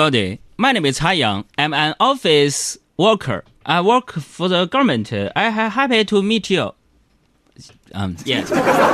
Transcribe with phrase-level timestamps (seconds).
[0.00, 1.44] Body, My name is Cai Yang.
[1.58, 3.44] I'm an office worker.
[3.66, 5.12] I work for the government.
[5.12, 6.72] I am happy to meet you.
[7.92, 8.46] 嗯、，Yes.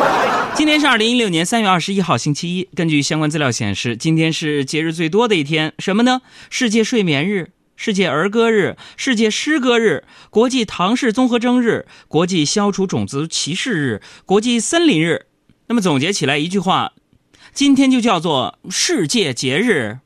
[0.56, 2.68] 今天是二零一六年三月二十一号，星期一。
[2.74, 6.22] 根据相关资料显示，今天是节日最多的一天，什么呢？
[6.50, 15.26] 世界睡眠日、世界儿歌日、世界诗歌日、国际唐氏综合征日、国际消除种族歧视日、国际森林日。
[15.68, 16.94] 那么总结起来一句话，
[17.52, 19.98] 今天就叫做世界节日。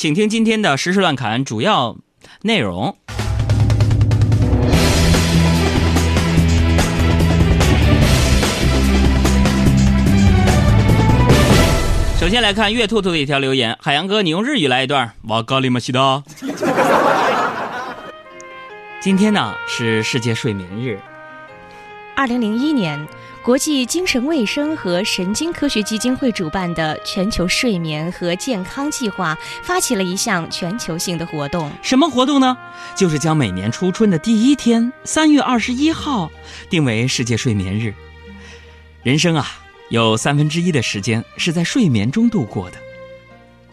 [0.00, 1.94] 请听今天的时事乱侃主要
[2.40, 2.96] 内容。
[12.18, 15.12] 首先来看月兔兔的一条留言：海洋哥，你用日语来一段。
[15.24, 16.22] 瓦咖喱玛西达。
[19.02, 20.98] 今天呢是世界睡眠日。
[22.20, 23.08] 二零零一年，
[23.42, 31.72] 国际精神卫生和神经科学基金会主办的全球睡眠和健康计划发起了一项全球性的活动。
[31.80, 32.54] 什么活动呢？
[32.94, 36.30] 就是将每年初春的第一天，三月二十一号，
[36.68, 37.94] 定为世界睡眠日。
[39.02, 39.46] 人生啊。
[39.88, 42.76] 有三分之一的时间是在睡眠中度过的。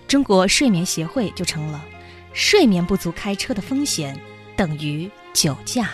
[0.07, 1.83] 中国睡眠协会就成了，
[2.31, 4.17] 睡眠不足开车的风险
[4.55, 5.89] 等于酒驾。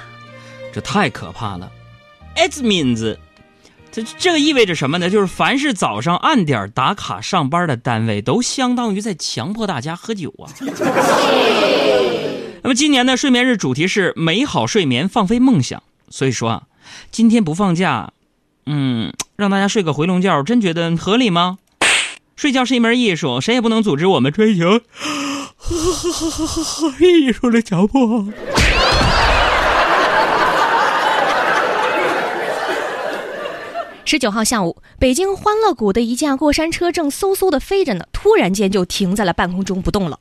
[0.71, 1.71] 这太可怕了。
[2.35, 3.17] It means，
[3.91, 5.09] 这这个意味着什么呢？
[5.09, 10.49] 就是凡是早上按点打卡上班的单位，都相当于在强迫大家喝酒啊。
[12.63, 15.83] 那么今年的睡眠日主题是美好睡眠，放飞梦想。
[16.09, 16.63] 所以说啊，
[17.11, 18.11] 今天不放假。
[18.65, 21.57] 嗯，让大家睡个回笼觉，真觉得合理吗？
[22.35, 24.79] 睡觉是一门艺术，谁也不能阻止我们追求
[26.99, 28.25] 艺术的强迫。
[34.13, 40.19] 十九号下午，北京欢乐谷的一架过山车正嗖嗖的飞着呢，突然间就停在了半空中不动了，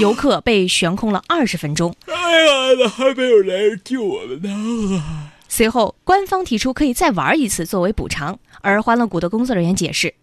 [0.00, 1.94] 游客被悬空了二十分钟。
[2.06, 5.04] 哎呀，那还没有人救我们呢！
[5.50, 10.14] 随后，官方提出可以再玩一次作为补偿，而欢乐谷的工作人员解释：“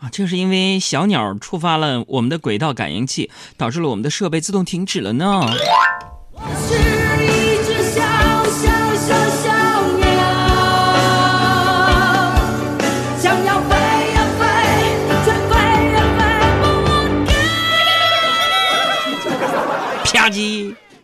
[0.00, 5.42] 啊，这是因为小鸟触发了我们的轨道感应器，导致了我们的设备自动停止了呢。”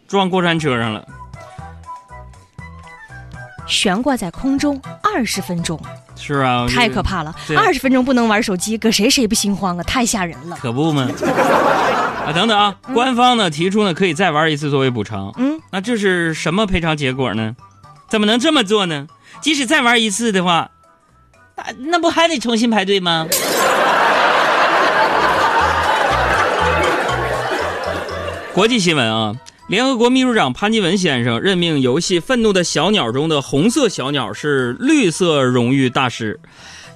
[0.09, 1.07] 撞过山车上了。
[3.67, 5.79] 悬挂在空中二十分钟，
[6.17, 7.35] 是啊，太可怕了！
[7.55, 9.83] 二十分钟不能玩手机，搁谁谁不心慌啊？
[9.83, 11.03] 太吓人了，可不嘛？
[12.27, 15.31] 啊，等等啊，官方呢提出呢可以再玩一次作为补偿。
[15.37, 17.55] 嗯，那这是什么赔偿结果呢？
[18.09, 19.07] 怎么能这么做呢？
[19.43, 20.71] 即使再玩一次的话，
[21.57, 23.27] 那那不还得重新排队吗？
[28.59, 29.37] 国际新闻啊。
[29.69, 36.41] 联合国秘书长潘基文先生任命游戏《愤怒的小鸟》中的红色小鸟是绿色荣誉大使，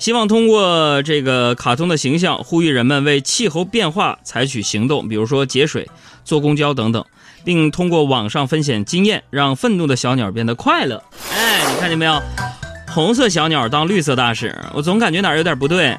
[0.00, 5.88] 希望通过这个卡通的形象，呼吁人们为气候变化采取行动，比如说节水、
[6.24, 7.04] 坐公交等等，
[7.44, 11.00] 并通过网上分享经验，让愤怒的小鸟变得快乐。
[11.32, 12.20] 哎，你看见没有？
[12.88, 15.96] 红色小鸟当绿色大使，我总感觉哪儿有点不对。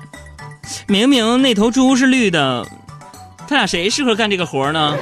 [0.89, 2.67] 明明那头猪是绿的，
[3.47, 4.97] 他俩谁适合干这个活呢？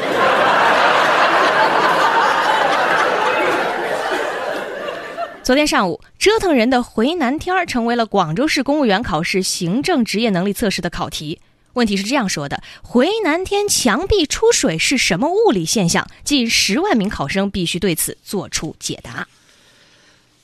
[5.43, 11.41] 昨天上午，折腾人的回南天儿成为了广州市公务员考试行政职业能力测试的考题。
[11.73, 16.07] 问题是这样说的：回南天墙壁出水是什么物理现象？
[16.23, 19.27] 近十万名考生必须对此做出解答。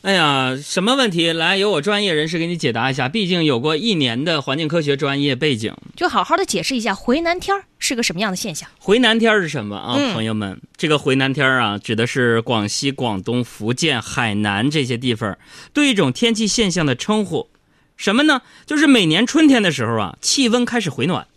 [0.03, 1.33] 哎呀，什么问题？
[1.33, 3.09] 来，由我专业人士给你解答一下。
[3.09, 8.69] 毕竟有过一年的环境科学专业背景，就好好的解释一下回南天儿是个什么样的现象。
[8.79, 10.61] 回南天儿是什么啊，朋友们？
[10.77, 15.37] 这个回南天儿啊，指的是广西、广东、福建、海南这些地方
[15.73, 17.49] 对一种天气现象的称呼。
[17.97, 18.43] 什么呢？
[18.65, 21.27] 就是每年春天的时候啊，气温开始回暖，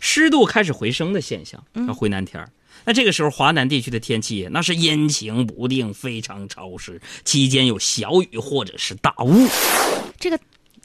[0.00, 2.48] 湿度开始回升的现象，叫回南天儿。
[2.84, 9.46] 那这个时候，华南地区的天气那是阴晴不定，非常潮湿，期间有小雨或者是大雾。
[10.18, 10.38] 这个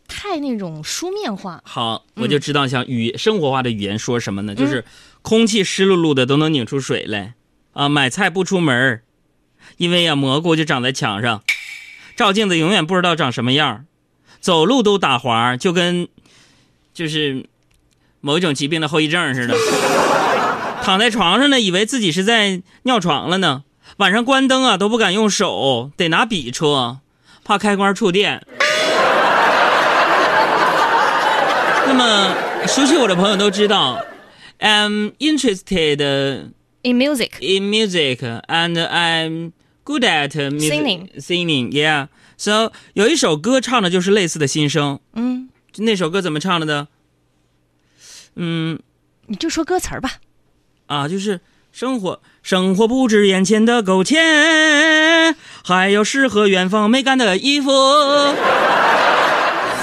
[0.08, 1.62] 太那种书面化。
[1.66, 4.54] 好，我就知道像语生活化的语言说什么呢？
[4.54, 4.84] 就是
[5.22, 7.34] 空气湿漉漉的都能拧出水来
[7.74, 7.90] 啊！
[7.90, 9.02] 买菜不出门
[9.78, 11.44] 因为呀蘑菇就长在墙上，
[12.16, 13.86] 照镜子永远不知道长什么样
[14.40, 16.08] 走路都打滑，就跟
[16.94, 17.48] 就是
[18.22, 19.56] 某一种疾病的后遗症似的。
[20.86, 23.64] 躺在床上呢，以为自己是在尿床了呢。
[23.98, 27.00] 晚上关灯啊，都不敢用手，得拿笔戳，
[27.44, 28.46] 怕开关触电。
[31.88, 34.06] 那么熟悉我的朋友都知道
[34.60, 36.52] ，I'm interested
[36.84, 38.18] In music, in music
[38.48, 39.54] and I'm
[39.84, 41.10] good at music, Singing.
[41.20, 42.10] Singing, yeah.
[42.38, 46.90] So 有一首歌唱的就是类似的心声，嗯，那首歌怎么唱的呢？
[48.36, 48.78] 嗯
[49.26, 50.18] 你就说歌词儿吧。
[50.88, 51.42] 啊，就是
[51.72, 54.18] 生活，生活不止眼前的苟且，
[55.64, 57.72] 还有诗和远方没干的衣服。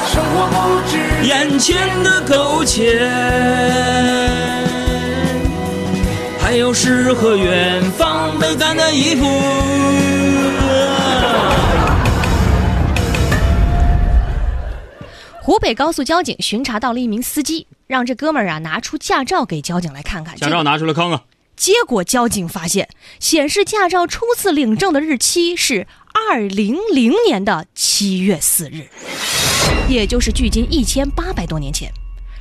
[0.06, 3.08] 生活不止眼前的苟且，
[6.38, 9.26] 还有诗和远方没干的衣服。
[15.44, 20.36] 湖北高速交警巡查到了一名司机，让这哥们儿啊拿出驾照给交警来看看。
[20.36, 21.20] 驾照拿出来看看。
[21.56, 25.88] 结果交警发现，显示驾照初次领证的日期是
[26.30, 28.88] 二零零年的七月四日，
[29.88, 31.92] 也就是距今一千八百多年前。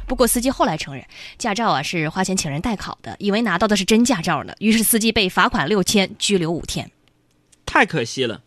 [0.05, 1.03] 不过司机后来承认，
[1.39, 4.53] 驾照啊是花钱请人代考的，以为拿到的是真驾照呢。
[4.59, 6.91] 于是司机被罚款六千，拘留五天。
[7.65, 8.41] 太可惜了。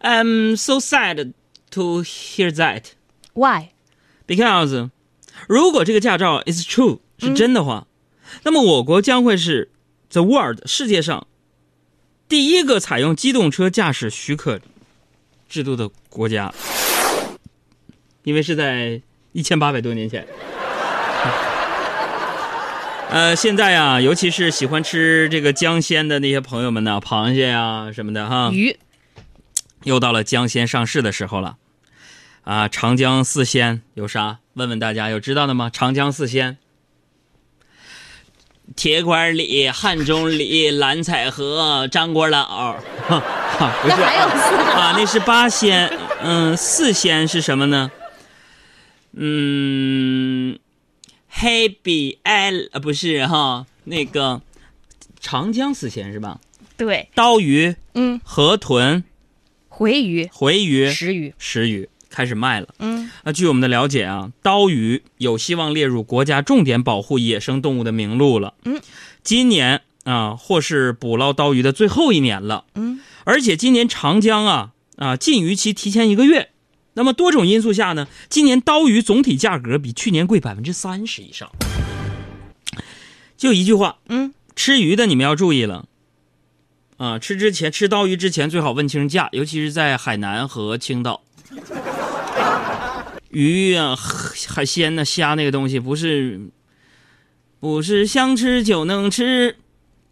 [0.00, 1.32] I'm so sad
[1.70, 2.86] to hear that
[3.34, 4.90] Why？because
[5.48, 7.86] 如果这个驾照 is true 是真的话，
[8.44, 9.70] 那么我国将会是
[10.10, 11.26] the world 世界上
[12.28, 14.60] 第一个采用机动车驾驶许可
[15.48, 16.52] 制度的国家，
[18.24, 19.02] 因为是在
[19.32, 20.26] 一千八百多年前。
[23.10, 28.78] 呃，现在啊，尤其是喜欢吃这个江鲜的那些朋友们呢，螃蟹呀什么的哈，鱼
[29.84, 31.58] 又到了江鲜上市的时候了，
[32.44, 34.38] 啊，长江四仙有啥？
[34.54, 35.70] 问问大家有知道的吗？
[35.70, 36.58] 长江四仙：
[38.74, 42.72] 铁拐李、汉中李、蓝采和、张果老。
[43.06, 43.20] 哈
[43.58, 45.96] 哈，不是啊，那是八仙。
[46.20, 47.90] 嗯，四仙是什么呢？
[49.12, 50.58] 嗯，
[51.28, 54.42] 黑比 L 啊，不是哈，那个
[55.20, 56.40] 长江四鲜是吧？
[56.76, 59.04] 对，刀鱼、嗯，河豚、
[59.68, 62.68] 回鱼、回鱼、石鱼，石鱼开始卖了。
[62.78, 68.54] 嗯，那据我们的了解啊，刀鱼有希望列入国家重点保护野生动物的名录了。
[68.66, 68.80] 嗯，
[69.24, 72.66] 今年啊，或是捕捞刀鱼的最后一年了。
[72.74, 76.50] 嗯，而且今年长江啊啊禁渔期提前一个月。
[76.94, 81.50] 那么多种因素下呢，今年刀鱼总体价格比去年贵百分之三十以上。
[83.38, 85.86] 就一句话，嗯，吃鱼的你们要注意了。
[86.98, 91.22] 啊，吃之前吃刀鱼之前最好问清价，尤其是在海南和青岛。
[93.30, 93.96] 鱼啊，
[94.48, 96.40] 海鲜呐、虾那个东西不是，
[97.60, 99.56] 不是想吃就能吃，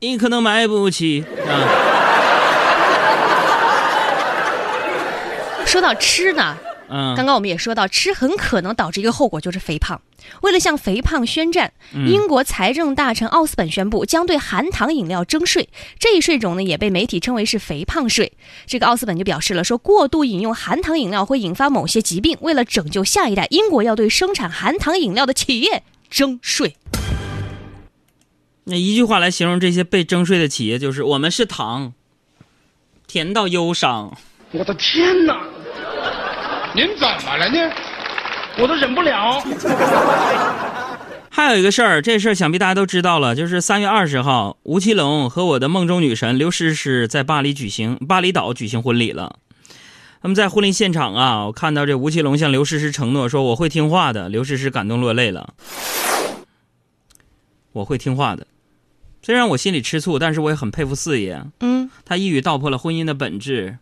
[0.00, 1.86] 你可能买不起啊。
[5.66, 6.56] 说到吃呢，
[6.92, 10.02] 嗯，刚刚我们也说到，吃很可能导致一个后果，就是肥胖。
[10.42, 15.68] 为了向肥胖宣战，英国财政大臣奥斯本宣布将对含糖饮料征税。
[16.00, 18.32] 这一税种呢，也被媒体称为是“肥胖税”。
[18.66, 22.36] 这个奥斯本就表示了，说过度饮用含糖饮料会引发某些疾病。
[22.40, 26.74] 为了拯救下一代，英国要对生产含糖饮料的企业征税。
[28.64, 31.92] 那一句话来形容这些被征税的企业，就是我们是糖，
[33.06, 34.18] 甜到忧伤。
[34.50, 35.40] 我的天哪！
[36.74, 37.58] 您怎么了呢？
[38.58, 39.40] 我都忍不了。
[41.32, 49.36] 还有一个事儿，这事儿想必大家都知道了，就是三月二十号，吴奇隆和我的梦中女神刘诗诗在巴黎举行巴厘岛举行婚礼了。
[50.22, 55.54] 那么在婚礼现场啊，我看到这吴奇隆向刘诗诗承诺说我会听话的，刘诗诗感动落泪了。
[57.72, 58.46] 我会听话的，
[59.22, 63.78] 虽然我心里吃醋，但是我也很佩服四爷，嗯，他一语道破了婚姻的本质。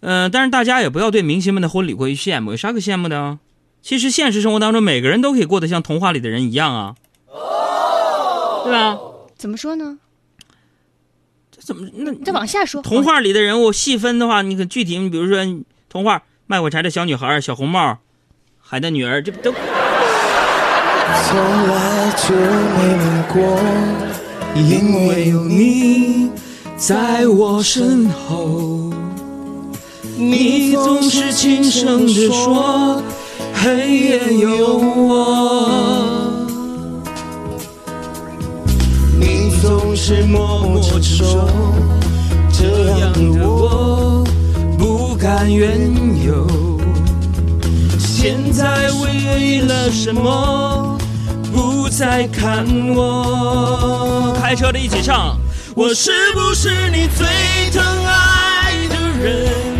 [0.00, 3.38] 嗯、但是大家也不要对明星们的婚礼过于羡慕，有啥可羡慕的啊？
[3.82, 6.94] 其实现实生活当中，每个人都可以过得像童话里的人一样啊，
[8.64, 8.98] 对吧？
[9.36, 9.98] 怎么说呢？
[11.50, 15.38] 这怎么那再往下说，童话里的人物细分的话，你可具体，你比如说
[15.88, 17.98] 童话卖火柴的小女孩、小红帽、
[18.60, 19.60] 海的女儿，这不都从
[21.68, 23.58] 来就没难过，
[24.54, 26.30] 因为有你
[26.76, 28.92] 在我身后。
[30.20, 33.02] 你总是轻声地说，
[33.54, 36.36] 黑夜有我。
[39.18, 41.48] 你总是默默承受，
[42.52, 44.22] 这样的我
[44.78, 45.90] 不甘怨
[46.22, 46.46] 尤。
[47.98, 50.98] 现在为了什么
[51.50, 54.36] 不再看我？
[54.38, 55.38] 开车的一起唱。
[55.74, 57.26] 我是不是你最
[57.72, 59.79] 疼爱的人？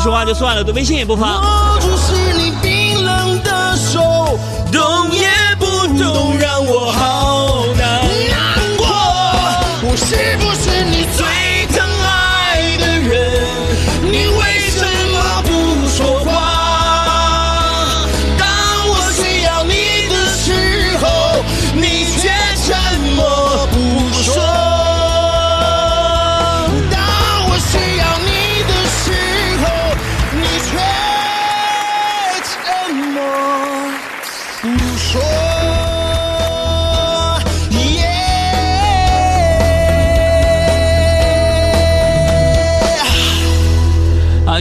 [0.00, 1.40] 说话就算了，对微信也不发。
[1.40, 4.38] 握住是你冰冷的手，
[4.72, 5.29] 动也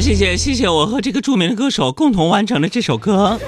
[0.09, 3.39] 谢谢谢谢我和这个著名的歌手共同完成了这首歌。